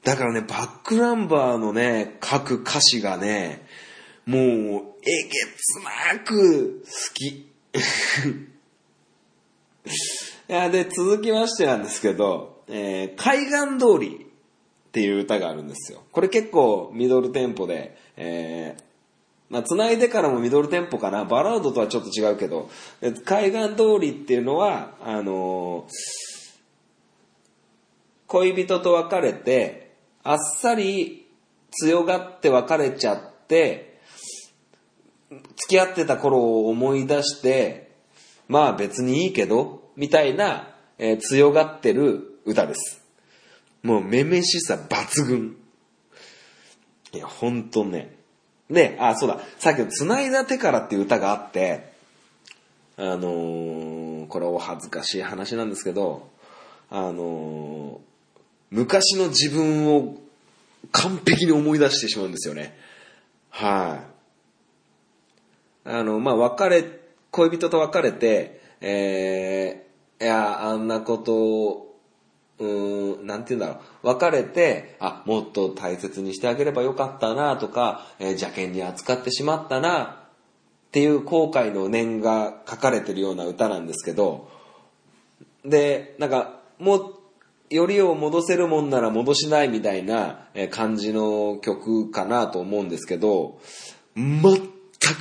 [0.03, 3.65] だからね、バックナンバーのね、書く歌詞がね、
[4.25, 4.43] もう、
[5.03, 7.27] えげつなく好き。
[10.49, 16.03] いや、で、続きましてなんですけど、えー、海岸通りっていう歌があるんですよ。
[16.11, 18.83] これ結構ミドルテンポで、えー、
[19.51, 21.25] まあ、繋いでからもミドルテンポかな。
[21.25, 22.69] バラードとはちょっと違うけど、
[23.25, 25.91] 海岸通りっていうのは、あのー、
[28.27, 31.27] 恋人と別れて、あっさり
[31.69, 33.99] 強がって別れちゃって、
[35.29, 37.91] 付き合ってた頃を思い出して、
[38.47, 43.05] まあ別にいいけど、みたいな、えー、強がってる歌です。
[43.83, 45.57] もうめめしさ抜群。
[47.13, 48.20] いや、ほんとね。
[48.71, 49.39] で、あ、そうだ。
[49.59, 51.91] さっきの繋いだ手からっていう歌があって、
[52.97, 56.29] あのー、これお恥ずかしい話なんですけど、
[56.89, 57.99] あのー、
[58.71, 60.15] 昔の自分を
[60.91, 62.77] 完璧に思い出してしまうんですよね。
[63.49, 64.03] は
[65.85, 66.85] い、あの、まあ、別れ、
[67.31, 71.90] 恋人と別れて、えー、いや、あんなこと
[72.59, 80.07] うん、なんて言うんだろう、別れて、あ、もっと大切にしてあげればよかったなとか、えー邪険に扱ってしまったなっ
[80.91, 84.49] ていう後悔の念が書かれてるような歌なんですけど、
[85.65, 87.15] で、なんか、もう、
[87.69, 93.61] よりを戻せるもんなら戻しないみたいな感じの曲かなと思うんですけど、
[94.15, 94.41] 全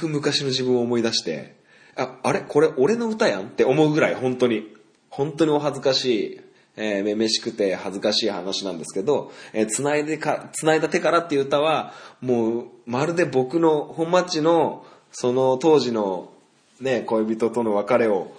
[0.01, 1.55] く昔の自分を思い出して、
[1.95, 2.41] あ、あれ？
[2.41, 3.43] これ俺の歌やん？
[3.43, 4.67] って思うぐらい本当に、
[5.11, 6.41] 本当にお恥ずかしい、
[6.83, 16.33] えーめめしくて恥ずかしい話なんですけど、えー繋いでか、繋いだ手からっていう歌は、もう、まるで僕の本町の、その当時の
[16.81, 18.33] ね、恋人との別れを、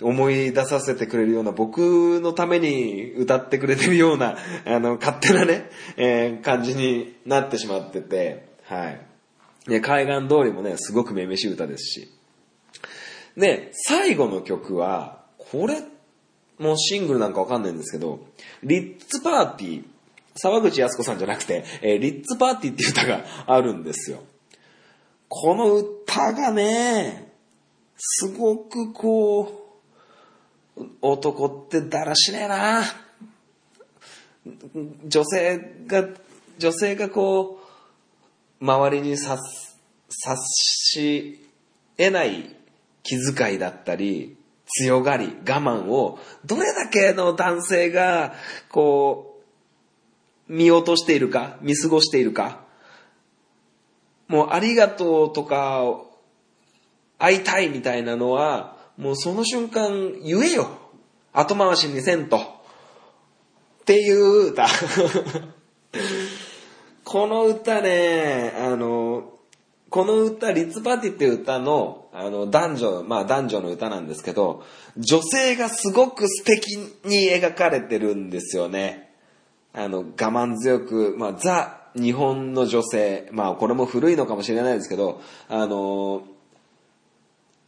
[0.00, 9.00] 思い出させてくれるような、僕のために歌ってくれてるような、あの、勝手なね、えー感じになってしまってて、はい。
[9.68, 12.08] で、海岸通りもね、すごくめめしい歌ですし。
[13.36, 15.76] で、最後の曲は、これ、
[16.58, 18.20] もうシングルなんかわかんないんですけど、
[18.62, 19.84] リッツパーティー、
[20.36, 24.22] 沢口靖子さんじゃなくて、えーリッツパーティーっていう歌があるんですよ。
[25.28, 27.32] この歌がね、
[27.96, 29.78] すごくこ
[30.76, 32.82] う、男ってだらしねえな
[35.06, 36.08] 女性が、
[36.58, 37.60] 女性がこ
[38.60, 39.72] う、周りに察す
[40.24, 41.40] 察し
[41.96, 42.54] 得ない
[43.02, 44.36] 気遣いだったり、
[44.78, 48.34] 強がり、我慢を、どれだけの男性が、
[48.70, 49.40] こ
[50.48, 52.60] う、見落としているか、見過ごしているか、
[54.28, 55.82] もうありがとうとか、
[57.18, 60.68] 会いたいみたいなのは、もうその瞬間言えよ。
[61.32, 62.38] 後回しにせんと。
[62.38, 64.66] っていう歌。
[67.04, 69.31] この歌ね、あの、
[69.92, 74.64] この歌、リッツパーティっていう歌の、あの、男女、まあ男女の歌なんですけど、
[74.96, 79.12] 女性がすごく素敵に描かれてるんですよね。
[79.74, 86.22] あの、我慢強く、まあ、ザ、日本の女性、まあ、これも古いのかもしれないですけど、あの、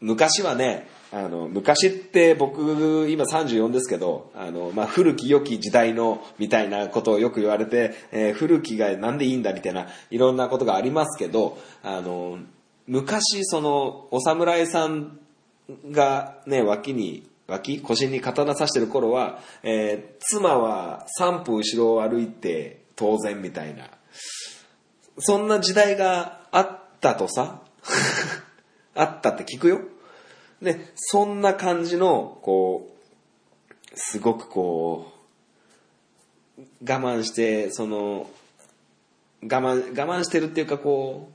[0.00, 12.38] 昔はね、あの、昔って僕、今34ですけど、あの、まあ、古き良き時代の、みたいなことをよく言われて、えー古きがなんでいいんだみたいな、いろんなことがありますけど、あの、
[12.88, 15.20] 昔、その、お侍さん
[15.92, 23.88] がね、脇に、脇腰に刀刺してる頃は、えー妻は三歩後ろを歩いて当然みたいな。
[25.18, 27.61] そんな時代があったとさ。
[28.96, 29.81] あったって聞くよ。
[30.62, 32.95] で、そんな感じの、こう、
[33.95, 35.12] すごくこ
[36.59, 38.31] う、我慢して、その、
[39.43, 41.35] 我慢、我慢してるっていうかこう、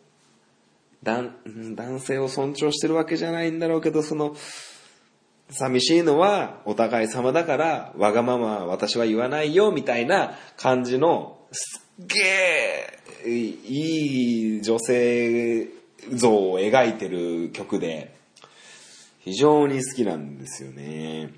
[1.01, 1.33] 男
[1.75, 4.35] 男性を尊重してるわけじゃないんだろうけど、その、
[5.51, 12.19] 寂しいのはお互い様だから、わがまま私は言わないよ、みたいな感じの、すっげ
[13.25, 15.67] え、いい女性
[16.13, 18.18] 像を描いてる曲で、
[19.29, 21.29] 非常に好きなんですよね。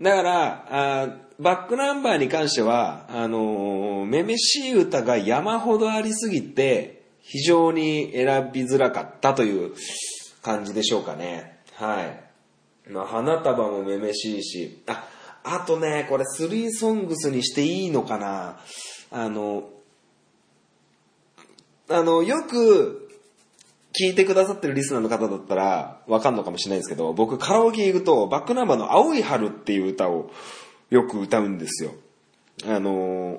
[0.00, 9.74] だから、あバックナンバーに関しては、あのーめめしい歌が山ほどありすぎて、非常に選びづらかったという
[10.42, 11.58] 感じでしょうかね。
[11.74, 12.90] はい。
[12.90, 15.08] まあ、花束もめめしいし、あ、
[15.42, 18.60] あとね、これスリーソングスにしていいのかな
[19.10, 19.68] あの、
[21.88, 23.05] あの、よく
[23.98, 30.30] 聞いてくださってるリスナーの方だったらわかんのかもしれないですけど、僕カラオケ行くとバックナンバーの青い春っていう歌を
[30.90, 31.92] よく歌うんですよ。
[32.64, 33.38] あのー、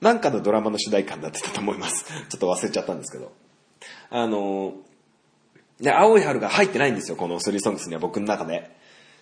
[0.00, 2.04] なんかのドラマの主題歌になってたと思います。
[2.28, 3.32] ちょっと忘れちゃったんですけど。
[4.10, 4.74] あの、
[5.80, 8.70] で、青い春が入ってないんですよ、このスリーソングスには僕の中で。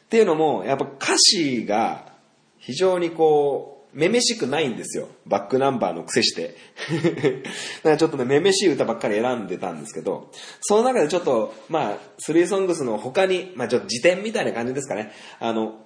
[0.07, 2.13] っていうのも、やっぱ歌詞が
[2.59, 5.09] 非常にこう、めめしくないんですよ。
[5.27, 6.57] バックナンバーの癖して。
[7.83, 15.13] だからちょっとね、めめしい歌ばっかり選んでたんですけど、その中でちょっと、まあ、スリーソングスの他に、まあちょっと辞典みたいな感じですかね。
[15.39, 15.81] あの、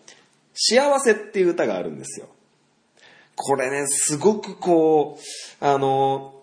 [0.55, 2.29] 幸せっていう歌があるんですよ。
[3.37, 6.35] これね、すごくこう、あの、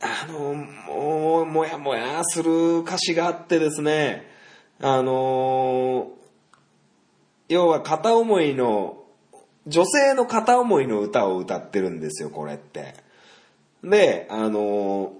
[0.00, 4.26] あの、もう、もやもやする歌詞があってですね、
[4.80, 6.10] あの、
[7.48, 9.01] 要は片思いの、
[9.66, 12.94] 女性の片思いの歌を歌ってるんですよ、これって。
[13.84, 15.12] で、あの、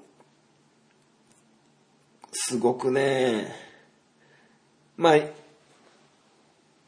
[2.33, 3.55] すごくね、
[4.97, 5.17] まあ、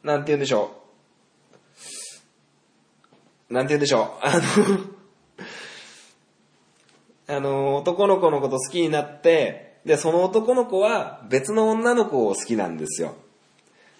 [0.03, 0.71] なんて言うんでしょ
[3.49, 3.53] う。
[3.53, 4.25] なんて言うんでしょう。
[4.25, 4.41] あの、
[7.37, 13.15] あの、男の子のこと好きになって、で、その男の子は別の女の子を好きなんですよ。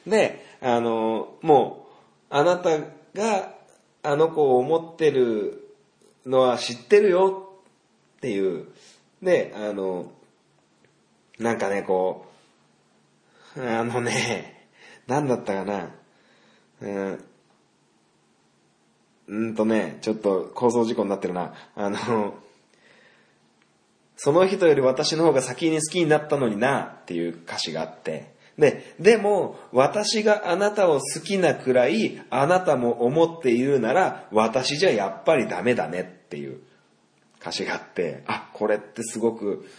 [0.08, 1.88] で、あの、も
[2.32, 2.72] うあなた
[3.16, 3.56] が
[4.04, 5.74] あの子を思ってる
[6.26, 7.50] のは知ってるよ
[8.18, 8.68] っていう。
[9.24, 10.12] で、あの、
[11.40, 12.28] なんかね、こ
[13.56, 14.68] う、あのね、
[15.08, 15.90] なんだったかな。
[16.82, 17.26] うん
[19.28, 21.54] うんとね、ちょっと構造事故になってるな。
[21.76, 22.36] あの、
[24.18, 28.35] その人より私の方が先に好きになったのになっていう歌詞があって。
[28.58, 36.60] で、でも、私があなたを好きなくらい、あなたも思っているなら、私じゃやっぱりダメだねっていう。
[37.42, 39.70] 歌詞があって、あ、これってすごく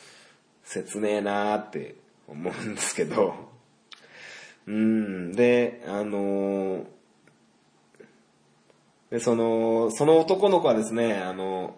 [0.64, 1.96] 切ねえなーって
[2.28, 3.34] 思うんですけど、
[4.66, 6.96] うん、で、あのー
[9.10, 11.74] で、その、その男の子はですね、あの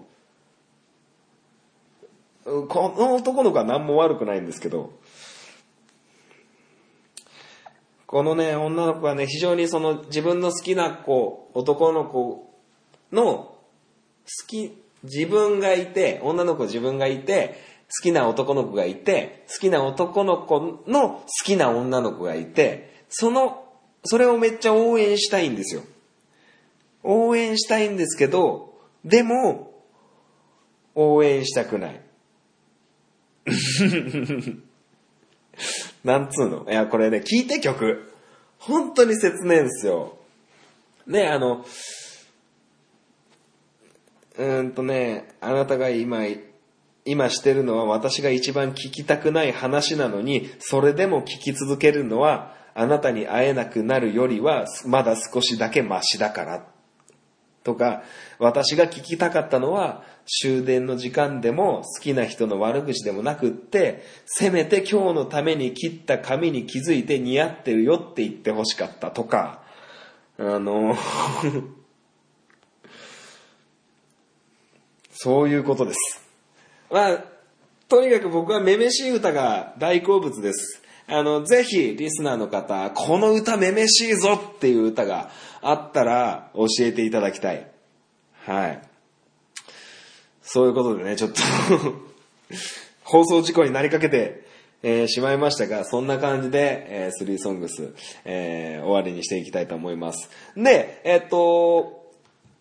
[2.45, 4.98] ー、この男の子は何も悪くないんですけど、
[8.09, 12.51] このね、女の子はね、非常にその自分の好きな子、男の子
[13.13, 13.57] の好
[14.47, 23.67] き、自分がいて、女の子自分がいて、好きな男の子がいて、好きな男の子の好きな女の子がいて、その、
[24.05, 25.83] それをめっちゃ応援したいんですよ。
[27.03, 28.73] 応援したいんですけど、
[29.05, 29.85] でも、
[30.95, 32.01] 応援したくない。
[36.09, 36.67] なんつうの？
[36.71, 38.11] いや、これね、聞いて曲。
[38.59, 40.17] 本当に切ねえんすよ。
[41.07, 41.67] ね、あの、
[44.39, 46.21] うんとね、あなたが今、
[47.05, 56.67] 今してるのは私が一番聞きたくない話なのに、それでも聞き続けるのは、あなたに会えなくなるよりは、まだ少しだけマシだから。
[57.69, 58.03] とか、
[58.39, 69.63] 私が聞きたかったのは、終電の時間でも好きな人の悪口でもなくって、せめて今日のために切った髪に気づいて似合ってるよって言ってほしかったとか、
[70.39, 70.97] あの
[75.13, 76.27] そういうことです。
[76.91, 77.25] まあ、
[77.89, 80.83] とにかく僕はめめしい歌が大好物です。
[81.11, 85.31] あの、ぜひ、リスナーの方、この歌めめしいぞっていう歌が
[85.63, 87.67] あったら教えていただきたい。
[88.45, 88.83] はい。
[90.43, 91.41] そういうことでね、ちょっと
[93.05, 94.47] 放送事故になりかけて、
[94.83, 97.95] えー、しまいましたが、そんな感じで、えー、スリーソングス、
[98.25, 100.31] えー、終わりにしていきたいと思います。
[100.57, 101.98] で、えっと、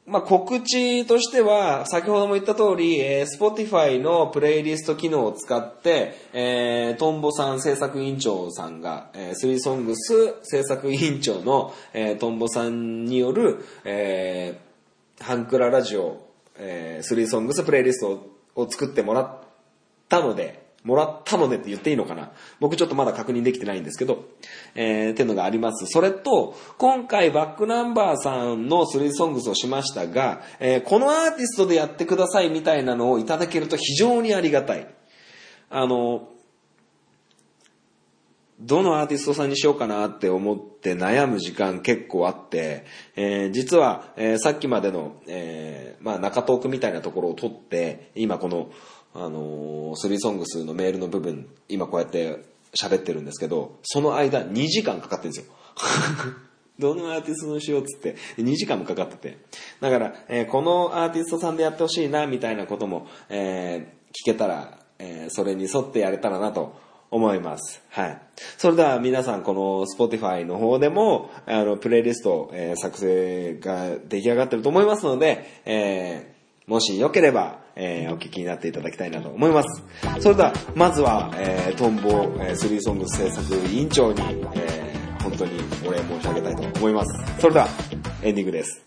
[0.07, 19.39] まあ、告知としては、先ほども言った通り、えー、Spotify のプレイリスト機能を使って、えー、トンボさん制作委員長さんが、えー、スリーソングス制作委員長の、えー、トンボさんによる、えー、ハンクララジオ、えー、スリーソングスプレイリストを作ってもらっ
[20.07, 22.31] たので、もらったのでって言っていいのかな？
[22.61, 24.23] 僕ちょっとまだ確認できてないんですけど、
[24.73, 25.85] えー、っていうのがあります。
[25.87, 34.87] それと、今回バックナンバーさんのスリーソングスをしましたが、えー、このアーティストでやってくださいみたいなのをいただけると非常にありがたい。
[35.69, 36.29] あの、
[38.59, 42.85] どのアーティストさんにしようかなって思って悩む時間結構あって、
[43.15, 48.71] えー、実は、えー、さっきまでの、えー、まあ中トークみたいなところを取って、今この、
[49.17, 52.43] あのー、スリーソングスのメールの部分、今こうやって
[52.79, 55.53] 喋ってるんですけど、その間2時間かかってるんですよ。
[56.77, 59.37] どのアーティストにしようっつって、2時間もかかってて。
[59.81, 66.75] だから、えー、このアーティストさんでやってほしいな、みたいなことも、えー、聞けたら、えー、それに沿ってやれたらなと
[67.09, 67.81] 思います。
[67.89, 68.21] はい。
[68.59, 79.83] それでは皆さん、この Spotify の方でも、あの、プレイリスト、えー、作成が出来上がってると思いますので、えー、もしよければ、えー、お聞きになっていただきたいなと思います。
[80.19, 82.09] それでは、まずは、えー、トンボ、
[82.41, 84.21] えー、スリーソング制作委員長に、
[84.55, 87.39] えー、本当にお礼申し上げたいと思います。
[87.39, 87.67] それでは、
[88.23, 88.86] エンディングです。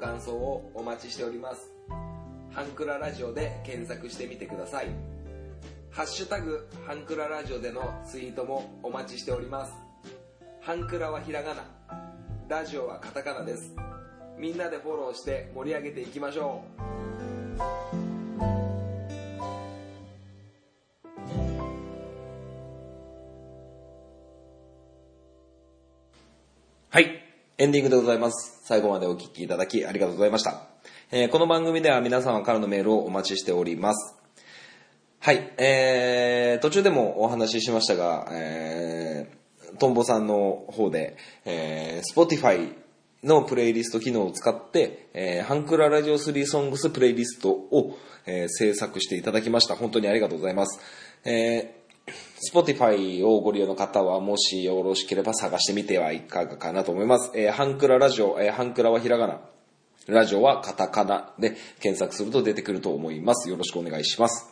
[0.00, 1.70] 感想をお待ちしております。
[2.52, 4.88] ハンクララジオで検索してみてください。
[5.90, 9.72] ハッシュタグ、ハンクララジオでのツイートもお待ちしております。
[10.62, 11.64] ハンクラはひらがな、
[12.48, 13.74] ラジオはカタカナです。
[14.38, 16.80] みんなでフォローして盛り上げていきましょう。
[26.92, 27.19] はい。
[27.60, 28.62] エンディングでございます。
[28.64, 30.62] 最後までお聞きいただきありがとうございました。
[31.12, 34.16] えーこの番組では皆様からのメールをお待ちしております。
[35.18, 35.52] はい。
[35.58, 42.72] えー、途中でもお話ししましたが、えー、トンボさんの方で、えー、Spotify
[43.22, 49.76] のプレイリスト機能を使って、えー、ハンクララジオ3ソングスプレイリストを、えー制作していただきました。
[49.76, 50.80] 本当にありがとうございます。
[51.26, 51.79] えー
[52.40, 57.30] Spotify をご利用の方は、もしよろしければ探してみてはいかがかなと思います。
[57.34, 59.40] えーハンクララジオ、えーハンクラはひらがな、
[60.06, 63.50] ラジオはカタカナで検索すると出てくると思います。
[63.50, 64.48] よろしくお願いします。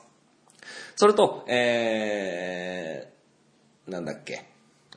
[0.96, 4.44] それと、えー、なんだっけ、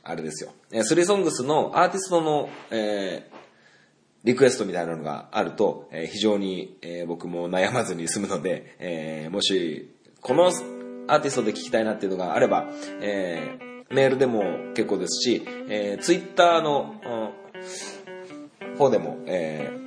[0.02, 0.52] あれですよ。
[0.70, 3.32] えースリーソングスのアーティストの、えー
[4.24, 10.52] リクエストみたいなのがあると、えー非常に、えー僕も悩まずに済むので、えーもし、この
[11.12, 12.66] アーティストで聞きたいなっていうのがあれば、
[13.00, 17.42] えーメールでも結構ですし、えー、ツイッターの、うん
[18.78, 19.82] 方でも、えー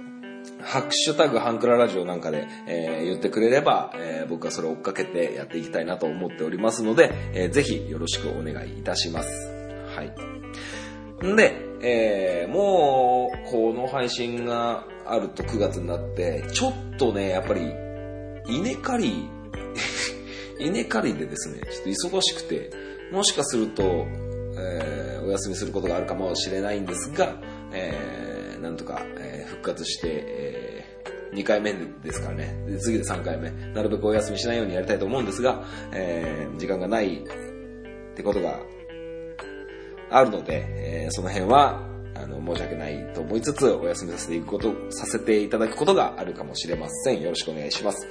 [0.61, 9.49] ハッシュタグハンクララジオなんかで、えー言ってくれれば、えー僕はそれを追っかけてやっていきたいなと思っておりますので、えーぜひよろしくお願いいたします。
[9.95, 11.25] はい。
[11.25, 17.73] んで、えーもう、この配信があると9月になって、ちょっとね、やっぱり、
[18.47, 19.29] 稲刈り、
[20.59, 22.71] 稲刈りでですね、ちょっと忙しくて、
[23.11, 24.05] もしかすると、
[24.57, 27.35] えーお休みすることがあるかもしれないんですが、
[27.73, 32.55] えーなんとか、えー復活して、えー2回目ですからね。
[32.65, 33.49] で次で3回目。
[33.73, 37.23] なるべくお休みしないようにやりたいと思うんですが、えー時間がないっ
[38.15, 38.59] てことが
[40.09, 41.81] あるので、えーその辺は、
[42.15, 47.21] あの、申し訳ないと思いつつ、お休みさせていくこと、させていただくことがあるかもしれません。
[47.21, 48.07] よろしくお願いします。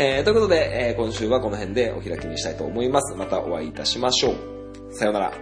[0.00, 3.16] えーということで、えー今週はこの辺でお開きにしたいと思います。
[3.16, 4.34] またお会いいたしましょう。
[4.94, 5.32] さようなら。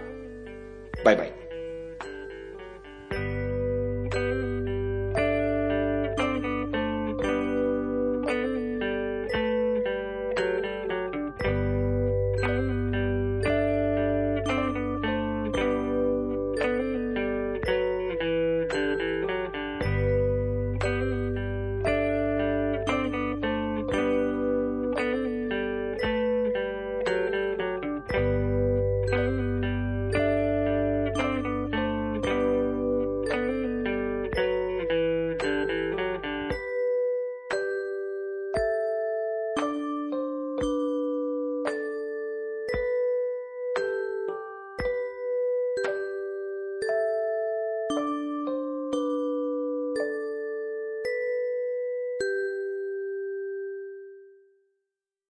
[1.05, 1.46] バイバイ。